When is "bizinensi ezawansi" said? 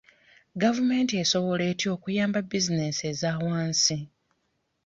2.49-3.97